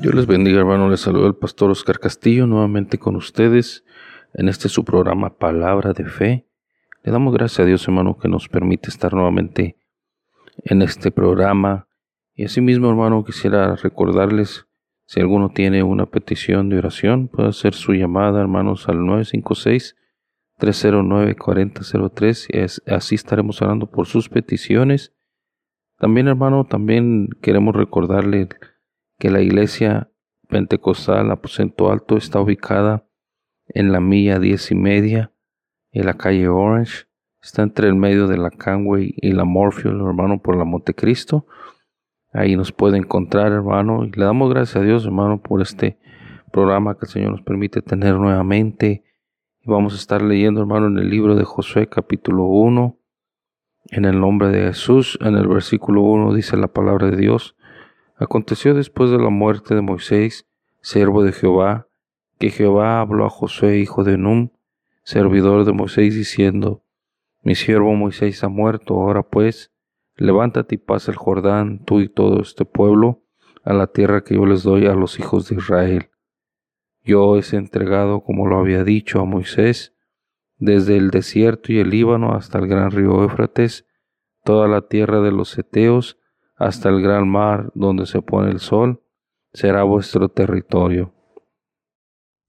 [0.00, 0.88] Dios les bendiga, hermano.
[0.88, 3.84] Les saluda el pastor Oscar Castillo nuevamente con ustedes
[4.32, 6.49] en este su programa Palabra de Fe.
[7.02, 9.78] Le damos gracias a Dios, hermano, que nos permite estar nuevamente
[10.64, 11.88] en este programa.
[12.34, 14.66] Y asimismo, hermano, quisiera recordarles,
[15.06, 18.98] si alguno tiene una petición de oración, puede hacer su llamada, hermanos, al
[20.58, 22.58] 956-309-4003 y
[22.92, 25.14] así estaremos orando por sus peticiones.
[25.98, 28.50] También, hermano, también queremos recordarle
[29.18, 30.12] que la iglesia
[30.48, 33.06] pentecostal Aposento Alto está ubicada
[33.68, 35.32] en la milla diez y media,
[35.92, 37.06] en la calle Orange.
[37.42, 41.46] Está entre el medio de la Canway y la Morfield, hermano, por la Montecristo.
[42.32, 44.04] Ahí nos puede encontrar, hermano.
[44.04, 45.98] Y le damos gracias a Dios, hermano, por este
[46.52, 49.04] programa que el Señor nos permite tener nuevamente.
[49.62, 52.96] Y vamos a estar leyendo, hermano, en el libro de Josué, capítulo 1.
[53.92, 57.56] En el nombre de Jesús, en el versículo 1 dice la palabra de Dios.
[58.16, 60.46] Aconteció después de la muerte de Moisés,
[60.82, 61.88] siervo de Jehová,
[62.38, 64.50] que Jehová habló a Josué, hijo de Num,
[65.10, 66.84] servidor de Moisés, diciendo,
[67.42, 69.72] Mi siervo Moisés ha muerto, ahora pues,
[70.14, 73.24] levántate y pasa el Jordán, tú y todo este pueblo,
[73.64, 76.10] a la tierra que yo les doy a los hijos de Israel.
[77.02, 79.96] Yo he entregado, como lo había dicho a Moisés,
[80.58, 83.88] desde el desierto y el Líbano hasta el gran río Éfrates,
[84.44, 86.18] toda la tierra de los Eteos,
[86.54, 89.02] hasta el gran mar donde se pone el sol,
[89.52, 91.12] será vuestro territorio.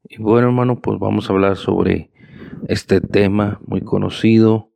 [0.04, 2.11] Y bueno, hermano, pues vamos a hablar sobre
[2.67, 4.72] este tema muy conocido.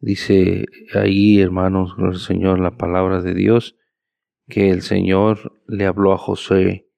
[0.00, 3.76] Dice ahí, hermanos, el Señor, la palabra de Dios,
[4.48, 6.88] que el Señor le habló a José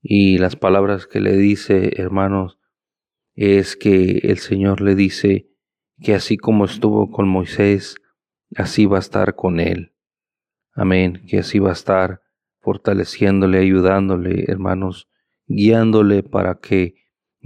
[0.00, 2.58] y las palabras que le dice, hermanos,
[3.34, 5.50] es que el Señor le dice
[6.00, 7.96] que así como estuvo con Moisés,
[8.54, 9.94] así va a estar con él.
[10.72, 12.22] Amén, que así va a estar
[12.60, 15.08] fortaleciéndole, ayudándole, hermanos,
[15.46, 16.94] guiándole para que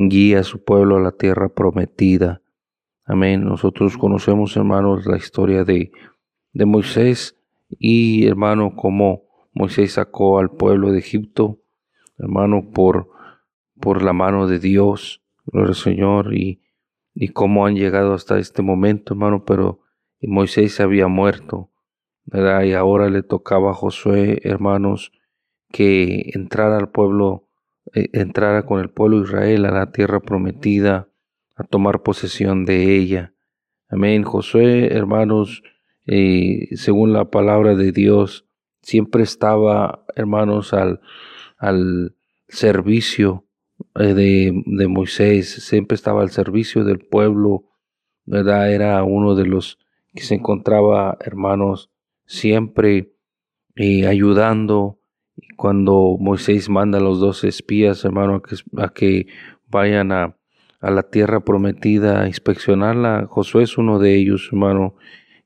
[0.09, 2.43] guía a su pueblo a la tierra prometida.
[3.05, 3.45] Amén.
[3.45, 5.91] Nosotros conocemos, hermanos, la historia de,
[6.53, 7.37] de Moisés
[7.69, 11.61] y, hermano, cómo Moisés sacó al pueblo de Egipto,
[12.19, 13.11] hermano, por,
[13.81, 16.63] por la mano de Dios, gloria Señor, y,
[17.15, 19.81] y cómo han llegado hasta este momento, hermano, pero
[20.23, 21.71] Moisés había muerto,
[22.25, 22.63] ¿verdad?
[22.63, 25.13] Y ahora le tocaba a Josué, hermanos,
[25.71, 27.50] que entrara al pueblo
[27.93, 31.09] entrara con el pueblo de Israel a la tierra prometida,
[31.57, 33.35] a tomar posesión de ella.
[33.89, 34.23] Amén.
[34.23, 35.63] Josué, hermanos,
[36.07, 38.47] eh, según la palabra de Dios,
[38.83, 41.01] siempre estaba, hermanos, al,
[41.59, 42.15] al
[42.49, 43.45] servicio
[43.99, 47.65] eh, de, de, Moisés, siempre estaba al servicio del pueblo,
[48.25, 48.73] ¿verdad?
[48.73, 49.79] Era uno de los
[50.15, 51.91] que se encontraba, hermanos,
[52.27, 53.13] siempre
[54.07, 55.00] ayudando,
[55.57, 58.43] cuando Moisés manda a los dos espías, hermano,
[58.77, 59.27] a que,
[59.69, 60.37] vayan a,
[60.81, 64.97] a, la tierra prometida a inspeccionarla, Josué es uno de ellos, hermano,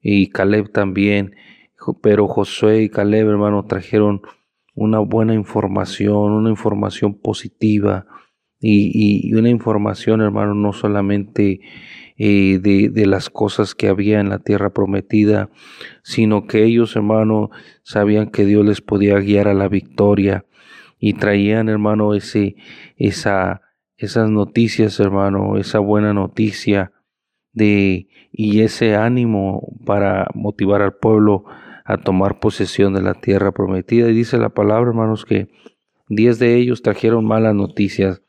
[0.00, 1.34] y Caleb también,
[2.02, 4.22] pero Josué y Caleb, hermano, trajeron
[4.74, 8.06] una buena información, una información positiva
[8.60, 11.60] y, y una información, hermano, no solamente
[12.16, 15.50] eh, de, de, las cosas que había en la tierra prometida,
[16.02, 17.50] sino que ellos, hermano,
[17.82, 20.46] sabían que Dios les podía guiar a la victoria
[20.98, 22.56] y traían, hermano, ese,
[22.96, 23.62] esa,
[23.96, 26.92] esas noticias, hermano, esa buena noticia
[27.52, 31.44] de y ese ánimo para motivar al pueblo
[31.84, 34.08] a tomar posesión de la tierra prometida.
[34.08, 35.48] Y dice la palabra, hermanos, que
[36.08, 38.22] diez de ellos trajeron malas noticias,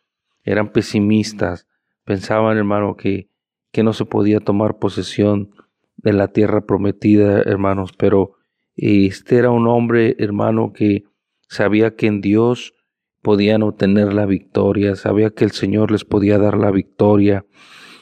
[0.43, 1.67] eran pesimistas,
[2.03, 3.29] pensaban, hermano, que
[3.75, 5.53] que no se podía tomar posesión
[5.97, 8.35] de la tierra prometida, hermanos, pero
[8.77, 11.03] este era un hombre, hermano, que
[11.49, 12.73] sabía que en Dios
[13.21, 17.45] podían obtener la victoria, sabía que el Señor les podía dar la victoria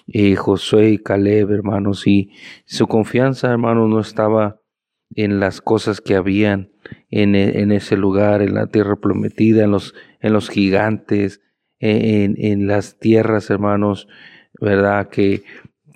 [0.06, 2.30] eh, Josué y Caleb, hermanos, y
[2.66, 4.62] su confianza, hermanos, no estaba
[5.16, 6.72] en las cosas que habían
[7.10, 11.42] en, en ese lugar, en la tierra prometida, en los, en los gigantes,
[11.80, 14.08] en, en las tierras, hermanos,
[14.60, 15.10] ¿verdad?
[15.10, 15.44] Que,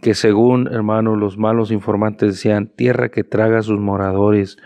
[0.01, 4.57] que según, hermanos, los malos informantes decían, tierra que traga a sus moradores.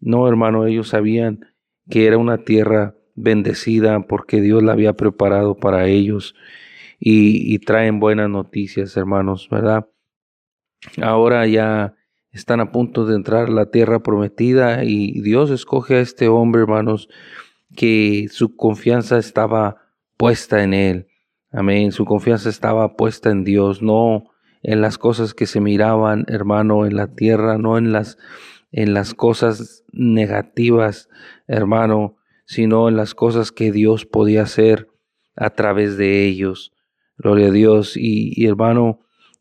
[0.00, 1.46] No, hermano, ellos sabían
[1.88, 6.34] que era una tierra bendecida porque Dios la había preparado para ellos
[7.00, 9.88] y, traen buenas noticias, hermanos, ¿verdad?
[11.00, 11.94] Ahora ya
[12.32, 16.62] están a punto de entrar a la tierra prometida y Dios escoge a este hombre,
[16.62, 17.08] hermanos,
[17.76, 19.76] que su confianza estaba
[20.16, 21.06] puesta en él.
[21.50, 21.92] Amén.
[21.92, 24.30] Su confianza estaba puesta en Dios, no
[24.62, 28.18] en las cosas que se miraban, hermano, en la tierra, no en las
[28.72, 31.08] en las cosas negativas,
[31.46, 34.88] hermano, sino en las cosas que Dios podía hacer
[35.36, 36.72] a través de ellos.
[37.16, 37.96] Gloria a Dios.
[37.96, 39.00] Y, hermano,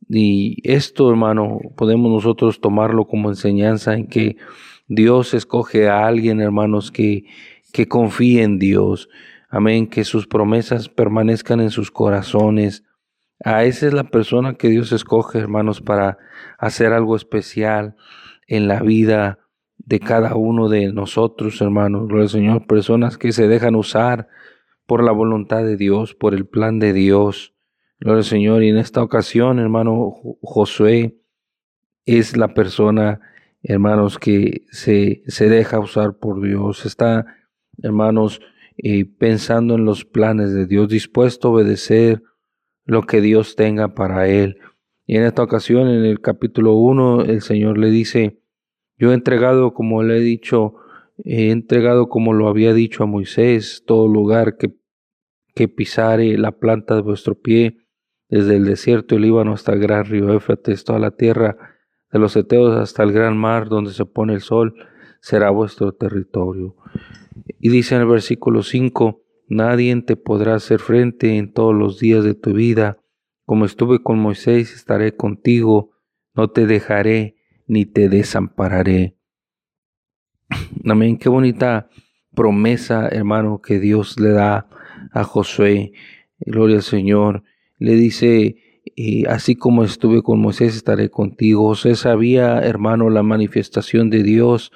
[0.09, 4.38] y esto, hermano, podemos nosotros tomarlo como enseñanza en que
[4.88, 7.25] Dios escoge a alguien, hermanos, que,
[7.74, 9.09] que confíe en Dios.
[9.50, 12.84] Amén, que sus promesas permanezcan en sus corazones.
[13.44, 16.18] A esa es la persona que Dios escoge, hermanos, para
[16.58, 17.96] hacer algo especial
[18.48, 19.40] en la vida
[19.78, 22.08] de cada uno de nosotros, hermanos.
[22.08, 24.28] Gloria al Señor, personas que se dejan usar
[24.86, 27.54] por la voluntad de Dios, por el plan de Dios.
[28.00, 28.64] Gloria al Señor.
[28.64, 31.22] Y en esta ocasión, hermano Josué
[32.06, 33.22] es la persona,
[33.64, 36.86] hermanos, que se, se deja usar por Dios.
[36.86, 37.26] Está,
[37.82, 38.42] hermanos,
[38.78, 42.22] eh, pensando en los planes de Dios, dispuesto a obedecer
[42.86, 44.58] lo que Dios tenga para él.
[45.06, 48.40] Y en esta ocasión, en el capítulo 1, el Señor le dice,
[48.98, 50.76] yo he entregado, como le he dicho,
[51.24, 54.76] he entregado como lo había dicho a Moisés, todo lugar que,
[55.56, 57.78] que pisare la planta de vuestro pie,
[58.30, 61.58] desde el desierto del Líbano hasta el gran río Éfrates, toda la tierra
[62.12, 64.76] de los Eteos hasta el gran mar donde se pone el sol,
[65.22, 66.75] será vuestro territorio.
[67.60, 72.24] Y dice en el versículo 5, nadie te podrá hacer frente en todos los días
[72.24, 72.98] de tu vida.
[73.46, 75.92] Como estuve con Moisés, estaré contigo,
[76.34, 79.18] no te dejaré ni te desampararé.
[80.86, 81.90] Amén, qué bonita
[82.34, 84.68] promesa, hermano, que Dios le da
[85.12, 85.94] a Josué.
[86.40, 87.44] Gloria al Señor
[87.80, 88.58] le dice,
[88.96, 91.68] y así como estuve con Moisés, estaré contigo.
[91.68, 94.72] José sabía, hermano, la manifestación de Dios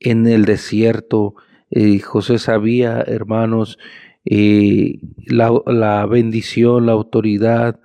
[0.00, 1.34] en el desierto.
[1.70, 3.78] y José sabía, hermanos,
[4.24, 7.80] la, la bendición, la autoridad,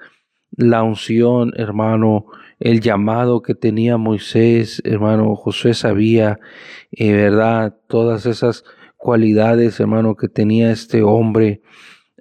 [0.56, 2.26] la unción, hermano,
[2.60, 6.40] el llamado que tenía Moisés, hermano, José sabía,
[6.92, 8.64] eh, verdad, todas esas
[8.98, 11.62] cualidades, hermano, que tenía este hombre.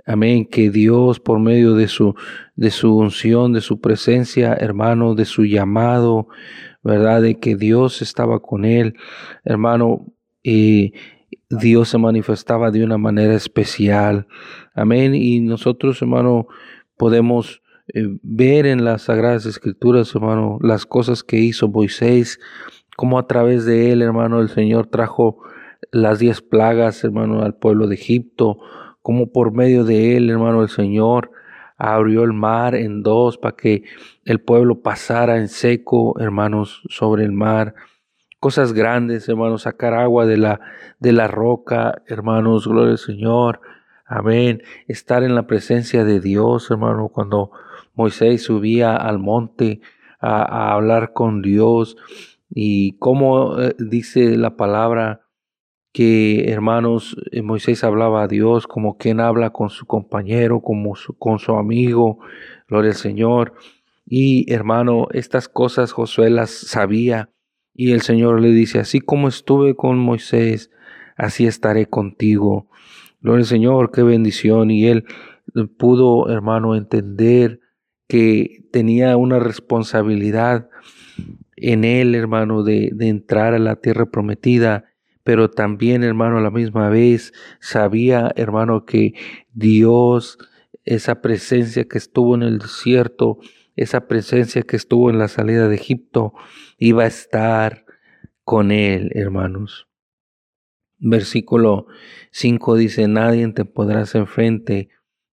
[0.04, 2.14] Amén, que Dios por medio de su
[2.56, 6.28] de su unción, de su presencia, hermano, de su llamado,
[6.82, 7.22] ¿verdad?
[7.22, 8.94] De que Dios estaba con él,
[9.44, 10.06] hermano,
[10.42, 10.94] y
[11.48, 14.26] Dios se manifestaba de una manera especial.
[14.74, 16.46] Amén, y nosotros, hermano,
[16.96, 17.62] podemos
[17.94, 22.40] eh, ver en las sagradas escrituras, hermano, las cosas que hizo Moisés,
[22.96, 25.38] como a través de él, hermano, el Señor trajo
[25.90, 28.58] las diez plagas, hermano, al pueblo de Egipto,
[29.02, 31.32] como por medio de él, hermano, el Señor
[31.76, 33.82] abrió el mar en dos para que
[34.24, 37.74] el pueblo pasara en seco, hermanos, sobre el mar.
[38.38, 40.60] Cosas grandes, hermanos, sacar agua de la,
[41.00, 43.60] de la roca, hermanos, gloria al Señor.
[44.06, 44.62] Amén.
[44.86, 47.50] Estar en la presencia de Dios, hermano, cuando
[47.94, 49.80] Moisés subía al monte
[50.20, 51.96] a, hablar con Dios
[52.48, 55.21] y como eh, dice la palabra,
[55.92, 61.38] que hermanos, eh, Moisés hablaba a Dios como quien habla con su compañero, como con
[61.38, 62.18] su amigo,
[62.66, 63.54] gloria al Señor.
[64.06, 67.30] Y hermano, estas cosas Josué las sabía
[67.74, 70.70] y el Señor le dice, así como estuve con Moisés,
[71.16, 72.68] así estaré contigo.
[73.20, 74.70] Gloria al Señor, qué bendición.
[74.70, 75.04] Y él
[75.76, 77.60] pudo, hermano, entender
[78.08, 80.68] que tenía una responsabilidad
[81.56, 84.91] en él, hermano, de, de entrar a la tierra prometida
[85.24, 89.14] pero también, hermano, a la misma vez sabía, hermano, que
[89.52, 90.38] Dios,
[90.84, 93.38] esa presencia que estuvo en el desierto,
[93.76, 96.34] esa presencia que estuvo en la salida de Egipto,
[96.78, 97.84] iba a estar
[98.44, 99.86] con él, hermanos.
[100.98, 101.86] Versículo
[102.30, 104.88] 5 dice, nadie te podrá hacer frente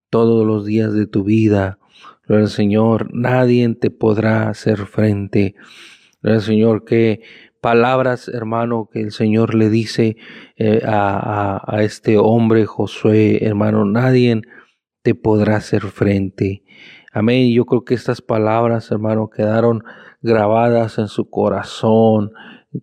[0.08, 1.78] todos los días de tu vida.
[2.26, 5.54] Gloria al Señor, nadie te podrá hacer frente.
[6.22, 7.22] Gloria al Señor, que
[7.60, 10.16] palabras, hermano, que el Señor le dice
[10.56, 14.40] eh, a, a, este hombre, Josué, hermano, nadie
[15.02, 16.62] te podrá hacer frente.
[17.12, 17.52] Amén.
[17.52, 19.82] Yo creo que estas palabras, hermano, quedaron
[20.22, 22.32] grabadas en su corazón,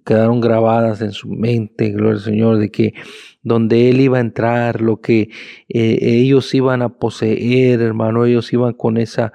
[0.05, 2.93] quedaron grabadas en su mente, gloria al Señor, de que
[3.41, 5.29] donde Él iba a entrar, lo que
[5.69, 9.31] eh, ellos iban a poseer, hermano, ellos iban con esa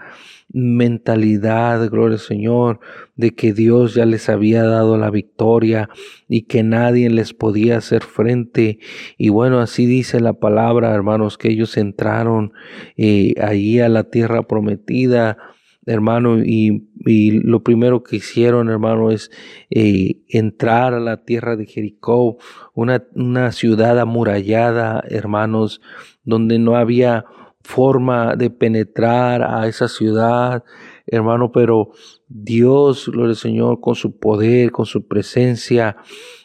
[0.52, 2.80] mentalidad, gloria al Señor,
[3.16, 5.88] de que Dios ya les había dado la victoria
[6.28, 8.78] y que nadie les podía hacer frente.
[9.18, 12.52] Y bueno, así dice la palabra, hermanos, que ellos entraron
[12.96, 15.38] eh, allí a la tierra prometida
[15.86, 19.30] hermano, y, lo primero que hicieron, hermano, es
[19.70, 22.38] eh, entrar a la tierra de Jericó,
[22.74, 25.80] una, una ciudad amurallada, hermanos,
[26.22, 27.24] donde no había
[27.64, 30.64] forma de penetrar a esa ciudad,
[31.06, 31.90] hermano, pero
[32.28, 35.96] Dios, gloria al Señor, con su poder, con su presencia,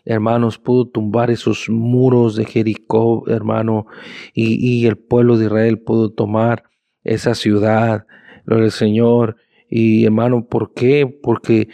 [0.06, 3.88] hermanos, pudo tumbar esos muros de Jericó, hermano,
[4.34, 6.64] y, el pueblo de Israel pudo tomar
[7.04, 8.06] esa ciudad,
[8.48, 9.36] Gloria al Señor.
[9.70, 11.06] Y hermano, ¿por qué?
[11.06, 11.68] Porque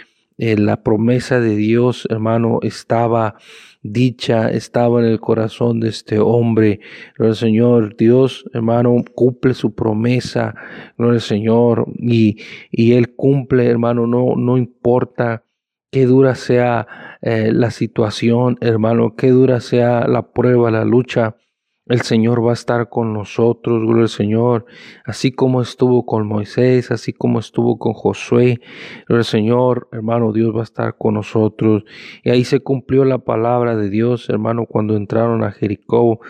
[0.46, 3.36] eh, la promesa de Dios, hermano, estaba
[3.82, 6.82] dicha, estaba en el corazón de este hombre.
[7.16, 10.54] Gloria al Señor, Dios, hermano, cumple su promesa.
[10.98, 11.86] Gloria al Señor.
[11.98, 12.40] Y,
[12.72, 15.46] y Él cumple, hermano, no, no importa
[15.92, 16.88] qué dura sea
[17.22, 21.38] eh, la situación, hermano, qué dura sea la prueba, la lucha.
[21.86, 24.66] El Señor va a estar con nosotros, gloria al Señor,
[25.04, 28.62] así como estuvo con Moisés, así como estuvo con Josué.
[29.06, 31.84] Gloria al Señor, hermano, Dios va a estar con nosotros.
[32.24, 36.22] Y ahí se cumplió la palabra de Dios, hermano, cuando entraron a Jericó,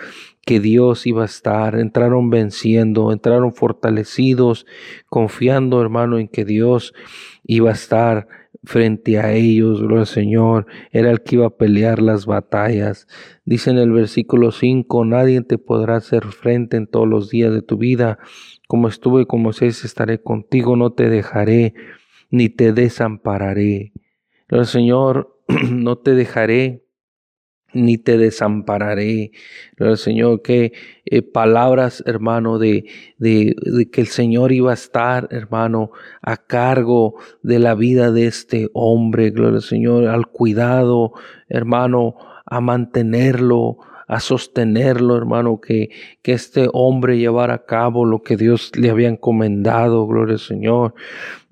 [0.41, 1.75] que Dios iba a estar.
[1.75, 4.65] Entraron venciendo, entraron fortalecidos,
[5.07, 6.95] confiando, hermano, en que Dios
[7.43, 8.27] iba a estar
[8.63, 13.07] frente a ellos, gloria Señor, era el que iba a pelear las batallas.
[13.45, 17.61] Dice en el versículo 5, nadie te podrá hacer frente en todos los días de
[17.61, 18.19] tu vida.
[18.67, 21.73] Como estuve con Moisés, estaré contigo, no te dejaré,
[22.29, 23.93] ni te desampararé.
[24.47, 26.82] Gloria Señor, no te dejaré,
[27.73, 29.31] ni te desampararé.
[29.95, 30.73] Señor, que
[31.05, 32.85] eh, palabras, hermano, de,
[33.17, 38.27] de, de, que el Señor iba a estar, hermano, a cargo de la vida de
[38.27, 41.13] este hombre, gloria al Señor, al cuidado,
[41.49, 42.15] hermano,
[42.45, 43.77] a mantenerlo,
[44.07, 45.89] a sostenerlo, hermano, que,
[46.21, 50.93] que este hombre llevara a cabo lo que Dios le había encomendado, gloria al Señor,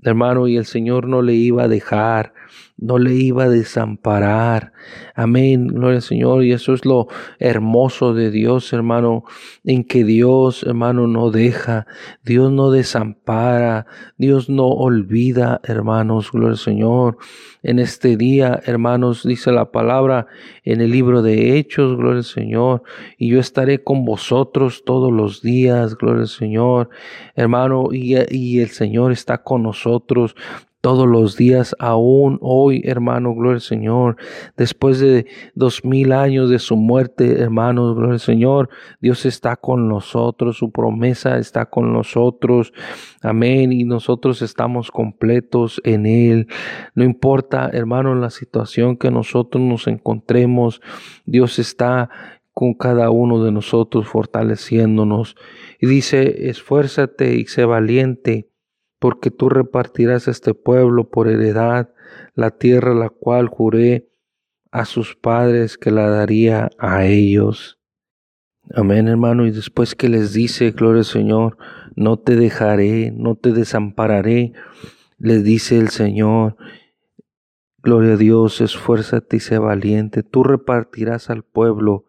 [0.03, 2.33] hermano, y el Señor no le iba a dejar,
[2.77, 4.73] no le iba a desamparar.
[5.13, 6.43] Amén, gloria al Señor.
[6.43, 7.07] Y eso es lo
[7.39, 9.23] hermoso de Dios, hermano,
[9.63, 11.85] en que Dios, hermano, no deja,
[12.23, 13.85] Dios no desampara,
[14.17, 17.17] Dios no olvida, hermanos, gloria al Señor.
[17.63, 20.25] En este día, hermanos, dice la palabra
[20.63, 22.81] en el libro de Hechos, gloria al Señor,
[23.19, 26.89] y yo estaré con vosotros todos los días, gloria al Señor,
[27.35, 30.35] hermano, y, y el Señor está con nosotros
[30.81, 34.17] todos los días, aún hoy, hermano, gloria al Señor.
[34.57, 38.69] Después de dos mil años de su muerte, hermanos, gloria al Señor,
[38.99, 42.73] Dios está con nosotros, su promesa está con nosotros.
[43.21, 43.71] Amén.
[43.71, 46.47] Y nosotros estamos completos en Él.
[46.95, 50.81] No importa, hermano, la situación que nosotros nos encontremos,
[51.25, 52.09] Dios está
[52.53, 55.35] con cada uno de nosotros fortaleciéndonos.
[55.79, 58.50] Y dice, esfuérzate y sé valiente
[59.01, 61.89] porque tú repartirás a este pueblo por heredad
[62.35, 64.11] la tierra la cual juré
[64.69, 67.79] a sus padres que la daría a ellos.
[68.75, 69.47] Amén, hermano.
[69.47, 71.57] Y después que les dice, gloria al Señor,
[71.95, 74.53] no te dejaré, no te desampararé,
[75.17, 76.55] les dice el Señor,
[77.79, 82.05] gloria a Dios, esfuérzate y sé valiente, tú repartirás al pueblo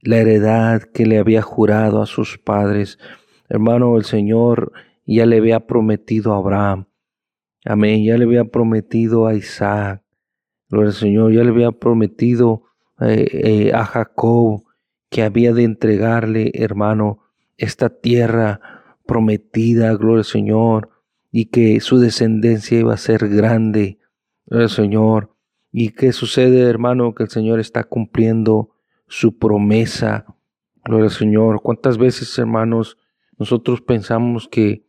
[0.00, 3.00] la heredad que le había jurado a sus padres.
[3.48, 4.72] Hermano, el Señor
[5.16, 6.86] ya le había prometido a Abraham.
[7.64, 10.02] Amén, ya le había prometido a Isaac.
[10.68, 12.64] Gloria al Señor, ya le había prometido
[13.00, 14.64] eh, eh, a Jacob
[15.10, 17.20] que había de entregarle, hermano,
[17.58, 18.60] esta tierra
[19.06, 20.88] prometida, gloria al Señor,
[21.30, 23.98] y que su descendencia iba a ser grande,
[24.46, 25.36] gloria al Señor.
[25.70, 27.14] ¿Y qué sucede, hermano?
[27.14, 28.70] Que el Señor está cumpliendo
[29.06, 30.24] su promesa,
[30.84, 31.60] gloria al Señor.
[31.62, 32.96] ¿Cuántas veces, hermanos,
[33.38, 34.86] nosotros pensamos que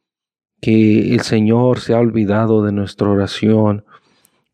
[0.63, 3.83] que el Señor se ha olvidado de nuestra oración,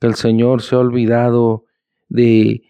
[0.02, 1.66] que el Señor se ha olvidado
[2.08, 2.64] de,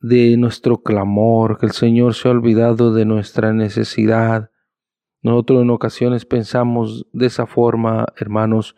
[0.00, 4.50] de nuestro clamor, que el Señor se ha olvidado de nuestra necesidad.
[5.20, 8.74] Nosotros en ocasiones pensamos de esa forma, hermanos,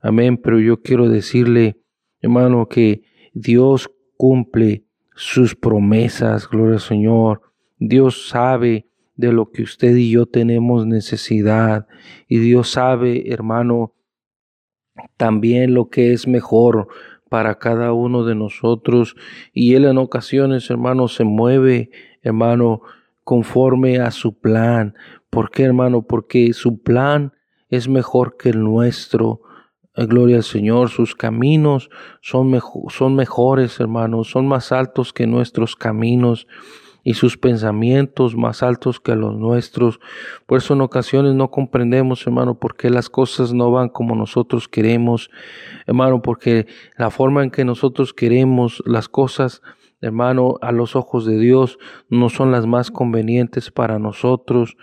[0.00, 1.76] amén, pero yo quiero decirle,
[2.20, 3.02] hermano, que
[3.34, 7.42] Dios cumple sus promesas, gloria al Señor.
[7.78, 11.86] Dios sabe de lo que usted y yo tenemos necesidad.
[12.28, 13.94] Y Dios sabe, hermano,
[15.16, 16.88] también lo que es mejor
[17.28, 19.16] para cada uno de nosotros.
[19.52, 21.90] Y Él en ocasiones, hermano, se mueve,
[22.22, 22.82] hermano,
[23.24, 24.94] conforme a su plan.
[25.30, 26.02] ¿Por qué, hermano?
[26.02, 27.32] Porque su plan
[27.68, 29.40] es mejor que el nuestro.
[29.96, 32.58] Eh, gloria al Señor, sus caminos son,
[32.88, 36.46] son mejores, hermanos, son más altos que nuestros caminos
[37.06, 40.00] y sus pensamientos más altos que los nuestros.
[40.44, 44.66] Por eso en ocasiones no comprendemos, hermano, por qué las cosas no van como nosotros
[44.66, 45.30] queremos,
[45.86, 46.66] hermano, porque
[46.98, 49.62] la forma en que nosotros queremos las cosas,
[50.00, 54.76] hermano, a los ojos de Dios no son las más convenientes para nosotros.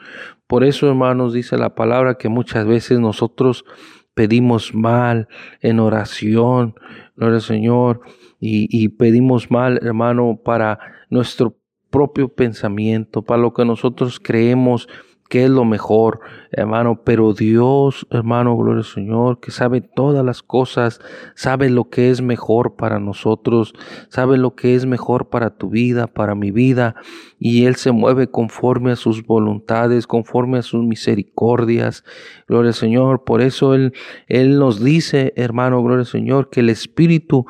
[0.48, 3.66] Por eso, hermanos, dice la palabra que muchas veces nosotros
[4.14, 5.28] pedimos mal
[5.60, 6.76] en oración,
[7.18, 8.00] gloria al Señor,
[8.40, 11.58] y, y pedimos mal, hermano, para nuestro
[11.94, 14.90] propio pensamiento, para lo que nosotros creemos
[15.30, 16.20] que es lo mejor,
[16.52, 17.02] hermano.
[17.04, 21.02] Pero Dios, hermano, gloria al Señor, que sabe todas las cosas,
[21.36, 23.74] sabe lo que es mejor para nosotros,
[24.10, 26.96] sabe lo que es mejor para tu vida, para mi vida.
[27.40, 32.04] Y Él se mueve conforme a sus voluntades, conforme a sus misericordias.
[32.48, 33.24] Gloria al Señor.
[33.24, 33.94] Por eso Él,
[34.28, 37.46] Él nos dice, hermano, gloria al Señor, que el Espíritu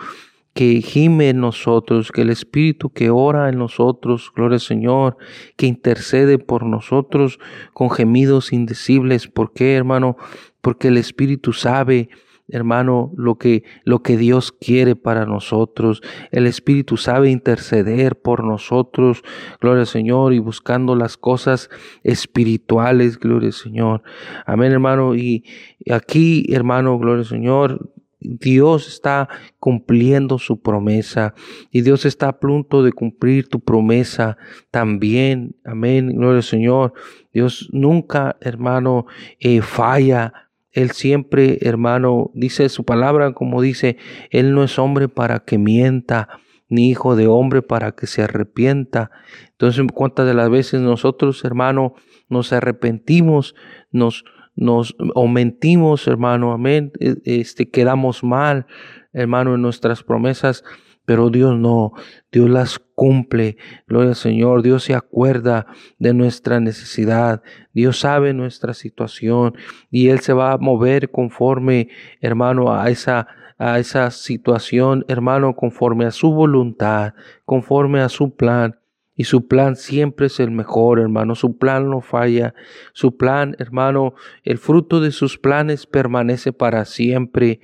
[0.54, 5.18] que gime en nosotros, que el Espíritu que ora en nosotros, gloria al Señor,
[5.58, 7.40] que intercede por nosotros
[7.74, 9.28] con gemidos indecibles.
[9.28, 10.16] ¿Por qué, hermano?
[10.62, 12.10] Porque el Espíritu sabe,
[12.50, 16.04] hermano, lo que, lo que Dios quiere para nosotros.
[16.32, 19.24] El Espíritu sabe interceder por nosotros,
[19.60, 21.72] gloria al Señor, y buscando las cosas
[22.04, 24.04] espirituales, gloria al Señor.
[24.46, 25.16] Amén, hermano.
[25.16, 25.46] Y
[25.90, 27.90] aquí, hermano, gloria al Señor,
[28.24, 31.34] Dios está cumpliendo su promesa
[31.72, 34.38] y Dios está a punto de cumplir tu promesa
[34.72, 35.56] también.
[35.64, 36.16] Amén.
[36.16, 36.94] Gloria al Señor.
[37.34, 39.06] Dios nunca, hermano,
[39.40, 40.34] eh, falla.
[40.72, 43.98] Él siempre, hermano, dice su palabra como dice,
[44.32, 46.30] Él no es hombre para que mienta,
[46.70, 49.12] ni hijo de hombre para que se arrepienta.
[49.52, 51.94] Entonces, ¿cuántas de las veces nosotros, hermano,
[52.30, 53.54] nos arrepentimos,
[53.92, 58.66] nos nos o mentimos, hermano, amén, e, este quedamos mal,
[59.14, 60.64] hermano, en nuestras promesas,
[61.06, 61.94] pero Dios no,
[62.32, 63.58] Dios las cumple.
[63.88, 65.68] Gloria al Señor, Dios se acuerda
[66.00, 67.42] de nuestra necesidad,
[67.74, 69.56] Dios sabe nuestra situación
[69.92, 71.90] y él se va a mover conforme,
[72.22, 73.28] hermano, a esa
[73.60, 77.14] a esa situación, hermano, conforme a su voluntad,
[77.46, 78.76] conforme a su plan.
[79.16, 81.36] Y su plan siempre es el mejor, hermano.
[81.36, 82.56] Su plan no falla.
[82.94, 87.60] Su plan, hermano, el fruto de sus planes permanece para siempre.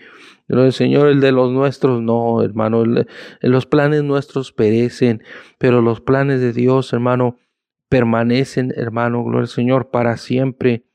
[0.45, 2.83] Pero el Señor, el de los nuestros, no, hermano.
[3.41, 5.23] los planes nuestros perecen,
[5.57, 7.37] pero los planes de Dios, hermano,
[7.87, 9.23] permanecen, hermano.
[9.23, 10.85] Gloria al Señor, para siempre.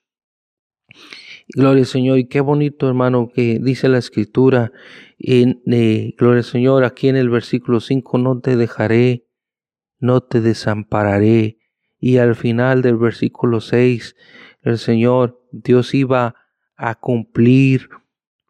[1.49, 2.19] Gloria al Señor.
[2.19, 4.71] Y qué bonito, hermano, que dice la Escritura.
[5.19, 9.25] En, eh, gloria al Señor, aquí en el versículo 5, no te dejaré
[10.05, 11.59] no te desampararé.
[11.99, 14.15] Y al final del versículo 6,
[14.63, 16.35] el Señor Dios iba
[16.77, 17.89] a cumplir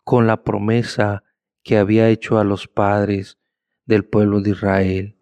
[0.02, 1.22] con la promesa
[1.62, 3.38] que había hecho a los padres
[3.86, 5.16] del pueblo de Israel.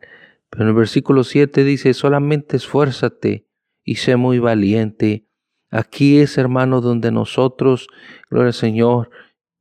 [0.49, 3.47] Pero en el versículo 7 dice, solamente esfuérzate
[3.85, 5.27] y sé muy valiente.
[5.71, 7.89] Aquí es, hermano, donde nosotros,
[8.31, 9.11] gloria al Señor,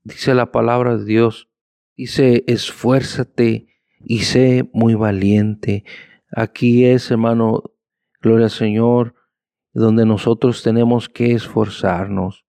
[0.04, 1.50] dice la palabra de Dios,
[1.96, 3.68] dice, esfuérzate
[4.00, 5.86] y sé muy valiente.
[6.32, 7.64] Aquí es, hermano,
[8.22, 9.16] gloria al Señor,
[9.74, 12.46] donde nosotros tenemos que esforzarnos,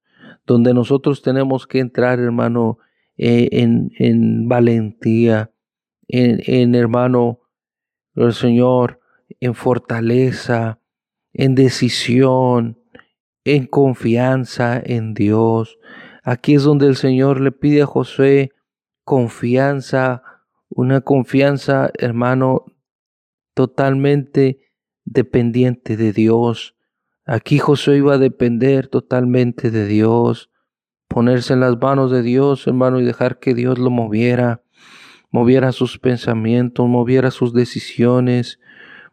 [0.46, 2.78] donde nosotros tenemos que entrar, hermano,
[3.16, 5.52] en, en, valentía,
[6.08, 7.40] en, en, hermano,
[8.14, 9.00] gloria al Señor,
[9.40, 10.80] en fortaleza,
[11.32, 12.78] en decisión,
[13.44, 15.78] en confianza en Dios.
[16.22, 18.52] Aquí es donde el Señor le pide a José
[19.04, 20.22] confianza,
[20.68, 22.64] una confianza, hermano,
[23.54, 24.58] totalmente
[25.04, 26.76] dependiente de Dios.
[27.24, 30.50] Aquí Josué iba a depender totalmente de Dios,
[31.08, 34.62] ponerse en las manos de Dios, hermano, y dejar que Dios lo moviera,
[35.30, 38.60] moviera sus pensamientos, moviera sus decisiones,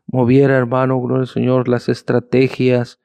[0.06, 3.00] moviera, hermano, gloria al Señor, las estrategias,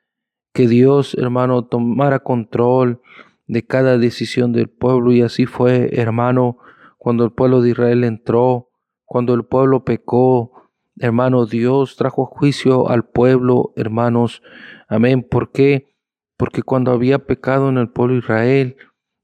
[0.52, 3.00] que Dios, hermano, tomara control
[3.46, 5.12] de cada decisión del pueblo.
[5.12, 6.58] Y así fue, hermano,
[6.96, 8.70] cuando el pueblo de Israel entró,
[9.04, 10.63] cuando el pueblo pecó,
[10.96, 14.42] Hermano, Dios trajo juicio al pueblo, hermanos.
[14.88, 15.22] Amén.
[15.22, 15.88] ¿Por qué?
[16.36, 18.76] Porque cuando había pecado en el pueblo de Israel,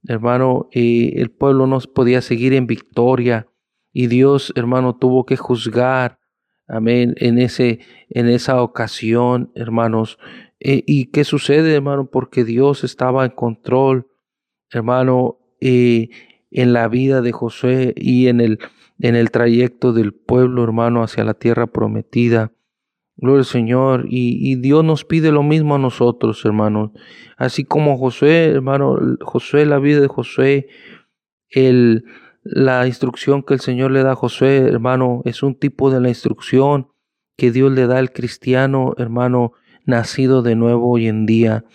[0.07, 3.47] hermano, eh, el pueblo no podía seguir en victoria.
[3.93, 6.19] Y Dios, hermano, tuvo que juzgar.
[6.67, 7.15] Amén.
[7.17, 7.79] En, ese,
[8.09, 10.17] en esa ocasión, hermanos.
[10.59, 12.09] Eh, ¿Y qué sucede, hermano?
[12.09, 14.07] Porque Dios estaba en control,
[14.71, 15.37] hermano.
[15.59, 16.09] Eh,
[16.51, 18.59] en la vida de Josué y en el,
[19.01, 22.51] en el trayecto del pueblo, hermano, hacia la tierra prometida.
[23.17, 24.05] Gloria al Señor.
[24.07, 26.91] Y, Dios nos pide lo mismo a nosotros, hermanos.
[27.35, 30.67] Así como Josué, hermano, Josué, la vida de Josué,
[31.49, 32.05] el,
[32.43, 36.09] la instrucción que el Señor le da a Josué, hermano, es un tipo de la
[36.09, 36.87] instrucción
[37.37, 39.53] que Dios le da al cristiano, hermano,
[39.85, 41.65] nacido de nuevo hoy en día.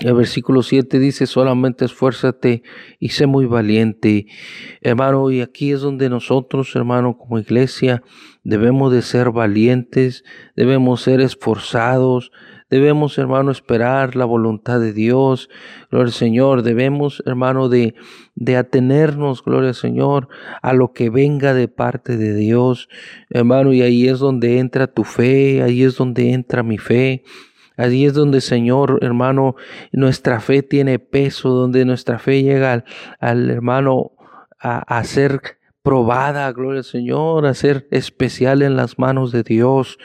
[0.00, 2.62] El versículo 7 dice, solamente esfuérzate
[2.98, 4.26] y sé muy valiente.
[4.80, 8.02] Hermano, y aquí es donde nosotros, hermano, como iglesia,
[8.44, 12.30] debemos de ser valientes, debemos ser esforzados,
[12.68, 15.48] Debemos, hermano, esperar la voluntad de Dios.
[15.88, 16.62] Gloria al Señor.
[16.62, 17.94] Debemos, hermano, de,
[18.34, 20.28] de atenernos, gloria al Señor,
[20.62, 22.88] a lo que venga de parte de Dios.
[23.30, 27.22] Hermano, y ahí es donde entra tu fe, ahí es donde entra mi fe.
[27.76, 29.56] Allí es donde, Señor, hermano,
[29.92, 32.84] nuestra fe tiene peso, donde nuestra fe llega
[33.20, 34.12] al, hermano
[34.58, 35.40] a, a, ser
[35.82, 39.98] probada, gloria al Señor, a ser especial en las manos de Dios,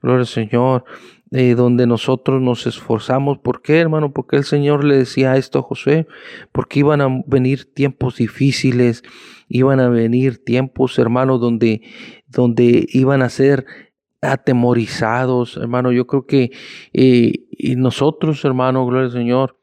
[0.00, 0.84] gloria al Señor.
[1.30, 3.38] Eh, donde nosotros nos esforzamos.
[3.38, 4.14] ¿Por qué, hermano?
[4.14, 6.06] Porque el Señor le decía esto a José,
[6.52, 9.02] porque iban a venir tiempos difíciles,
[9.46, 11.82] iban a venir tiempos, hermano, donde,
[12.28, 13.66] donde iban a ser
[14.20, 15.92] atemorizados, hermano.
[15.92, 16.50] Yo creo que
[16.92, 19.58] eh, y nosotros, hermano, gloria al Señor,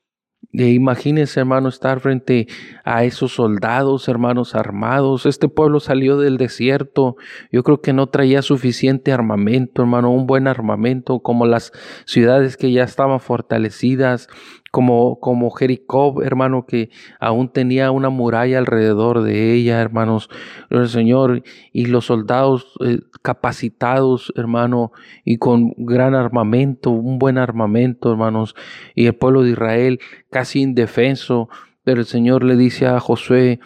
[0.51, 2.47] imagínense, hermano, estar frente
[2.83, 5.25] a esos soldados, hermanos, armados.
[5.25, 7.15] Este pueblo salió del desierto.
[7.51, 11.71] Yo creo que no traía suficiente armamento, hermano, un buen armamento, como las
[12.05, 14.27] ciudades que ya estaban fortalecidas,
[14.75, 16.89] como, como Jericó, hermano, que
[17.21, 20.29] aún tenía una muralla alrededor de ella, hermanos,
[20.69, 24.91] el Señor, y los soldados eh, capacitados, hermano,
[25.23, 28.53] y con gran armamento, un buen armamento, hermanos,
[28.95, 31.47] y el pueblo de Israel casi indefenso,
[31.85, 33.61] pero el Señor le dice a Josué,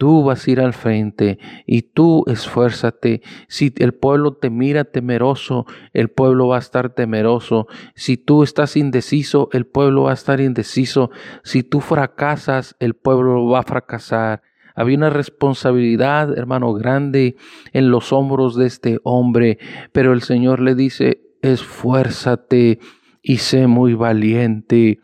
[0.00, 3.20] Tú vas a ir al frente y tú esfuérzate.
[3.48, 7.66] Si el pueblo te mira temeroso, el pueblo va a estar temeroso.
[7.94, 11.10] Si tú estás indeciso, el pueblo va a estar indeciso.
[11.44, 14.40] Si tú fracasas, el pueblo va a fracasar.
[14.74, 17.36] Había una responsabilidad, hermano, grande
[17.74, 19.58] en los hombros de este hombre,
[19.92, 22.78] pero el Señor le dice, esfuérzate
[23.22, 24.98] y sé muy valiente.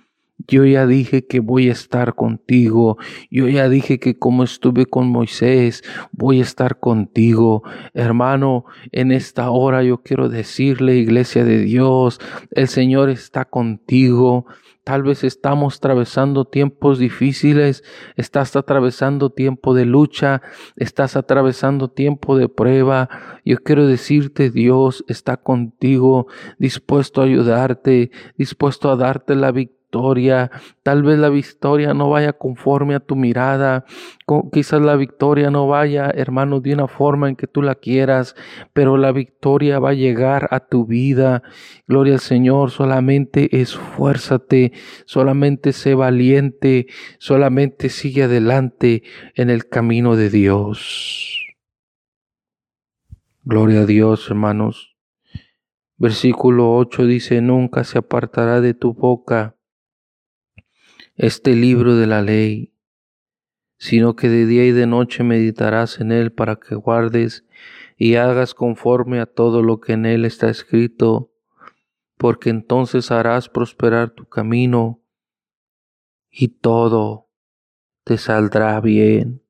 [0.49, 2.99] Yo ya dije que voy a estar contigo.
[3.31, 5.83] Yo ya dije que como estuve con Moisés,
[6.13, 7.63] voy a estar contigo.
[7.95, 14.47] Hermano, en esta hora yo quiero decirle, iglesia de Dios, el Señor está contigo.
[14.85, 17.83] Tal vez estamos atravesando tiempos difíciles,
[18.15, 20.43] estás atravesando tiempo de lucha,
[20.77, 23.09] estás atravesando tiempo de prueba.
[23.45, 26.29] Yo quiero decirte, Dios está contigo,
[26.61, 29.76] dispuesto a ayudarte, dispuesto a darte la victoria
[30.83, 33.85] tal vez la victoria no vaya conforme a tu mirada,
[34.53, 38.35] quizás la victoria no vaya, hermano, de una forma en que tú la quieras,
[38.72, 41.42] pero la victoria va a llegar a tu vida.
[41.87, 44.72] Gloria al Señor, solamente esfuérzate,
[45.07, 46.87] solamente sé valiente,
[47.18, 49.03] solamente sigue adelante
[49.35, 51.46] en el camino de Dios.
[53.44, 54.96] Gloria a Dios, hermanos.
[55.99, 59.56] Versículo 8 dice, nunca se apartará de tu boca
[61.16, 62.74] este libro de la ley,
[63.79, 67.46] sino que de día y de noche meditarás en él para que guardes
[67.96, 71.33] y hagas conforme a todo lo que en él está escrito,
[72.18, 75.02] porque entonces harás prosperar tu camino
[76.31, 77.31] y todo
[78.05, 79.42] te saldrá bien.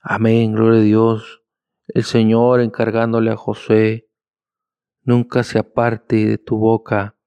[0.00, 1.42] Amén, gloria a Dios.
[1.86, 4.08] El Señor encargándole a José,
[5.02, 7.18] nunca se aparte de tu boca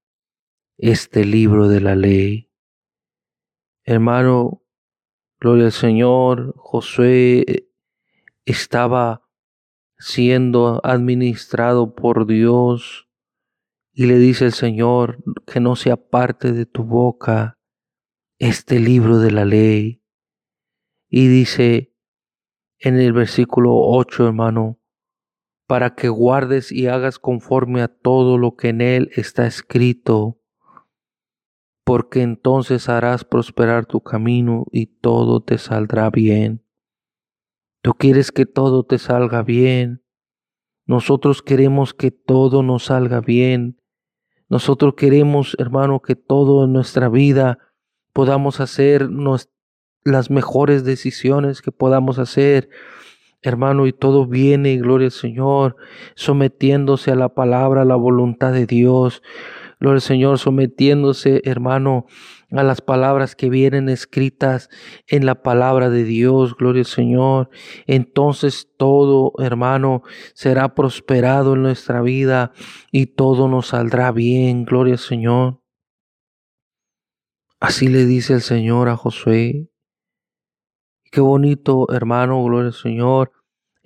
[0.78, 2.47] este libro de la ley
[3.90, 4.66] Hermano,
[5.40, 7.70] gloria al Señor, Josué eh,
[8.44, 9.26] estaba
[9.98, 13.08] siendo administrado por Dios
[13.94, 17.60] y le dice el Señor que no se aparte de tu boca
[18.40, 20.04] este libro de la ley.
[21.08, 21.96] Y dice
[22.80, 24.82] en el versículo 8, hermano,
[25.66, 30.37] para que guardes y hagas conforme a todo lo que en él está escrito
[31.88, 36.62] porque entonces harás prosperar tu camino y todo te saldrá bien.
[37.82, 40.04] Tú quieres que todo te salga bien.
[40.86, 43.80] Nosotros queremos que todo nos salga bien.
[44.50, 47.58] Nosotros queremos, hermano, que todo en nuestra vida
[48.12, 49.08] podamos hacer
[50.04, 52.68] las mejores decisiones que podamos hacer.
[53.42, 55.78] Hermano, y todo viene, gloria al Señor,
[56.16, 59.24] sometiéndose a la palabra, a la voluntad de Dios.
[59.80, 62.06] Gloria al Señor, sometiéndose, hermano,
[62.52, 64.70] a las palabras que vienen escritas
[65.08, 67.50] en la palabra de Dios, gloria al Señor.
[67.86, 72.54] Entonces todo, hermano, será prosperado en nuestra vida
[72.92, 75.62] y todo nos saldrá bien, gloria al Señor.
[77.60, 79.70] Así le dice el Señor a Josué.
[81.12, 83.32] Qué bonito, hermano, gloria al Señor,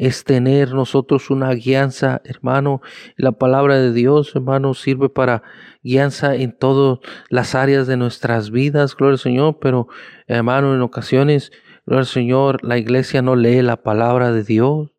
[0.01, 2.81] es tener nosotros una guianza, hermano.
[3.17, 5.43] La palabra de Dios, hermano, sirve para
[5.83, 6.97] guianza en todas
[7.29, 9.89] las áreas de nuestras vidas, gloria al Señor, pero,
[10.25, 11.51] hermano, en ocasiones,
[11.85, 14.89] gloria al Señor, la iglesia no lee la palabra de Dios.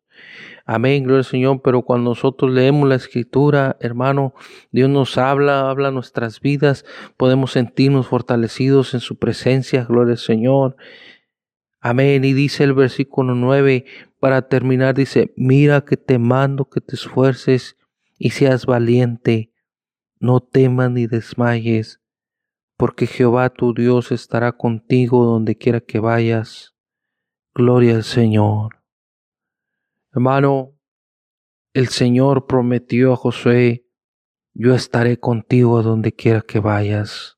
[0.65, 4.33] Amén, gloria al Señor, pero cuando nosotros leemos la escritura, hermano,
[4.71, 6.85] Dios nos habla, habla nuestras vidas,
[7.17, 10.77] podemos sentirnos fortalecidos en su presencia, gloria al Señor.
[11.85, 12.23] Amén.
[12.23, 13.83] Y dice el versículo 9,
[14.17, 17.75] para terminar, dice, mira que te mando que te esfuerces
[18.17, 19.51] y seas valiente,
[20.17, 21.99] no temas ni desmayes,
[22.77, 26.73] porque Jehová tu Dios estará contigo donde quiera que vayas.
[27.53, 28.81] Gloria al Señor.
[30.13, 30.79] Hermano,
[31.73, 33.85] el Señor prometió a Josué,
[34.53, 37.37] yo estaré contigo donde quiera que vayas.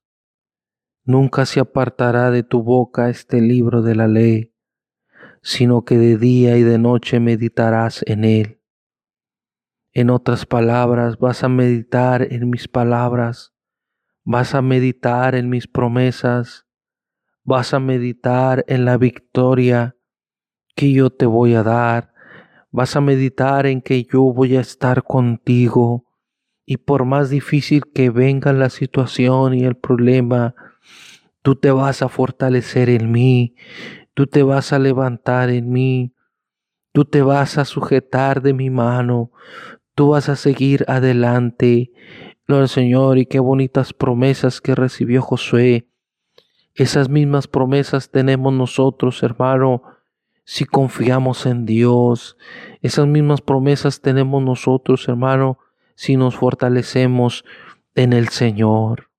[1.08, 4.56] Nunca se apartará de tu boca este libro de la ley,
[5.44, 8.60] sino que de día y de noche meditarás en él.
[9.94, 13.54] En otras palabras, vas a meditar en mis palabras,
[14.24, 16.66] vas a meditar en mis promesas,
[17.44, 19.96] vas a meditar en la victoria
[20.76, 22.14] que yo te voy a dar,
[22.72, 26.06] vas a meditar en que yo voy a estar contigo
[26.66, 30.56] y por más difícil que venga la situación y el problema,
[31.46, 33.54] tú te vas a fortalecer en mí,
[34.16, 36.16] tú te vas a levantar en mí,
[36.92, 39.32] tú te vas a sujetar de mi mano,
[39.94, 41.92] tú vas a seguir adelante.
[42.48, 45.88] Gloria Señor, y qué bonitas promesas que recibió Josué.
[46.74, 49.84] Esas mismas promesas tenemos nosotros, hermano,
[50.46, 52.38] si confiamos en Dios.
[52.82, 55.60] Esas mismas promesas tenemos nosotros, hermano,
[55.94, 57.46] si nos fortalecemos
[57.94, 59.15] en el Señor.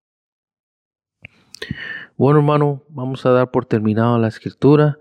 [2.19, 4.99] Bueno, hermano, vamos a dar por terminado la escritura.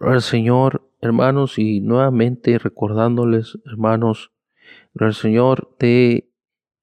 [0.00, 4.32] al Señor, hermanos, y nuevamente recordándoles, hermanos,
[4.98, 6.24] al Señor, eh,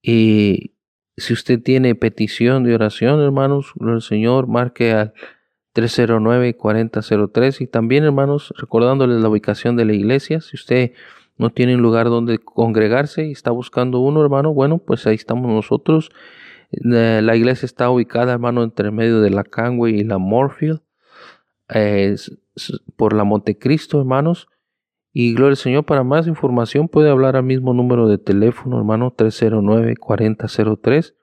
[0.02, 5.14] si usted tiene petición de oración, hermanos, al Señor, marque al
[5.74, 10.94] 309-4003 y también, hermanos, recordándoles la ubicación de la iglesia, si usted
[11.38, 15.52] no tiene un lugar donde congregarse y está buscando uno, hermano, bueno, pues ahí estamos
[15.52, 16.12] nosotros.
[16.82, 20.82] La iglesia está ubicada, hermano, entre medio de la Canway y la Morfield,
[22.96, 24.48] por la Montecristo, hermanos.
[25.18, 29.16] Y gloria al Señor, para más información puede hablar al mismo número de teléfono, hermano,
[29.16, 31.14] 309-4003.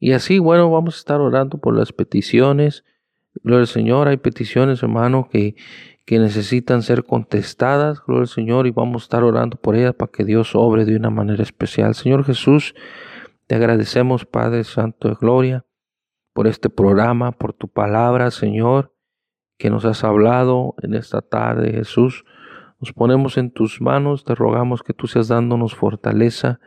[0.00, 2.84] Y así, bueno, vamos a estar orando por las peticiones.
[3.44, 5.54] Gloria al Señor, hay peticiones, hermano, que,
[6.04, 8.02] que necesitan ser contestadas.
[8.04, 10.96] Gloria al Señor, y vamos a estar orando por ellas para que Dios obre de
[10.96, 11.94] una manera especial.
[11.94, 12.74] Señor Jesús,
[13.50, 15.66] te agradecemos, Padre Santo de Gloria,
[16.32, 18.94] por este programa, por tu palabra, Señor,
[19.58, 22.24] que nos has hablado en esta tarde, Jesús.
[22.78, 26.60] Nos ponemos en tus manos, te rogamos que tú seas dándonos fortaleza,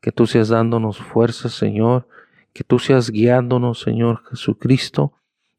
[0.00, 2.08] que tú seas dándonos fuerza, Señor,
[2.52, 5.12] que tú seas guiándonos, Señor Jesucristo,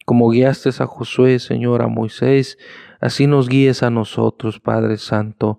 [0.05, 2.57] como guiaste a Josué, Señor, a Moisés,
[2.99, 5.57] así nos guíes a nosotros, Padre Santo,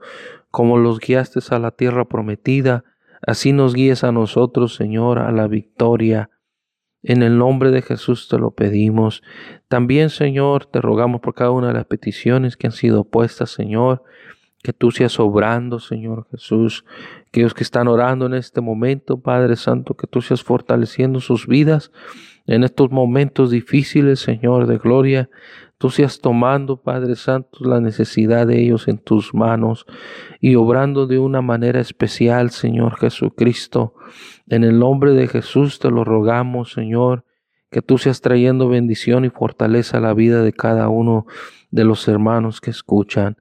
[0.50, 2.85] como los guiaste a la tierra prometida,
[3.27, 6.31] Así nos guíes a nosotros, Señor, a la victoria.
[7.03, 9.23] En el nombre de Jesús te lo pedimos.
[9.69, 14.05] También, Señor, te rogamos por cada una de las peticiones que han sido puestas, Señor,
[14.62, 16.85] que tú seas obrando, Señor Jesús.
[17.29, 21.91] Aquellos que están orando en este momento, Padre Santo, que tú seas fortaleciendo sus vidas
[22.47, 25.29] en estos momentos difíciles, Señor de gloria
[25.79, 29.87] tú seas tomando, Padre Santo, la necesidad de ellos en tus manos
[30.41, 33.95] y obrando de una manera especial, Señor Jesucristo.
[34.49, 37.25] En el nombre de Jesús te lo rogamos, Señor,
[37.71, 41.27] que tú seas trayendo bendición y fortaleza a la vida de cada uno
[41.71, 43.37] de los hermanos que escuchan.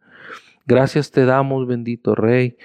[0.65, 2.57] Gracias te damos, bendito Rey.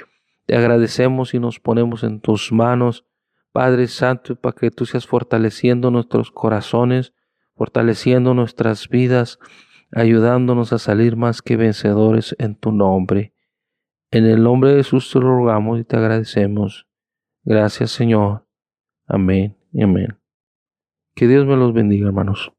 [0.46, 3.04] Te agradecemos y nos ponemos en tus manos,
[3.52, 7.12] Padre Santo, para que tú seas fortaleciendo nuestros corazones
[7.60, 9.38] fortaleciendo nuestras vidas,
[9.92, 13.34] ayudándonos a salir más que vencedores en tu nombre.
[14.10, 16.86] En el nombre de Jesús te lo rogamos y te agradecemos.
[17.44, 18.46] Gracias Señor.
[19.06, 20.18] Amén y amén.
[21.14, 22.50] Que Dios me los bendiga, hermanos.